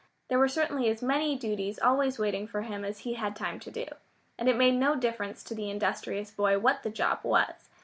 There 0.29 0.39
were 0.39 0.47
certainly 0.47 0.89
as 0.89 1.03
many 1.03 1.37
duties 1.37 1.77
always 1.77 2.17
waiting 2.17 2.47
for 2.47 2.63
him 2.63 2.83
as 2.83 3.01
he 3.01 3.13
had 3.13 3.35
time 3.35 3.59
to 3.59 3.69
do. 3.69 3.85
And 4.35 4.49
it 4.49 4.57
made 4.57 4.73
no 4.73 4.95
difference 4.95 5.43
to 5.43 5.53
the 5.53 5.69
industrious 5.69 6.31
boy 6.31 6.57
what 6.57 6.81
the 6.81 6.89
job 6.89 7.19
was. 7.21 7.69